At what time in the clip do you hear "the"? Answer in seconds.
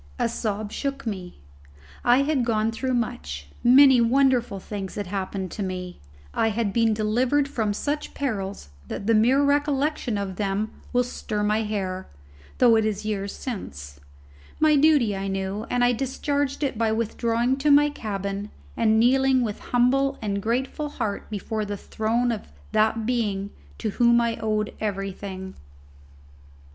9.05-9.13, 21.63-21.77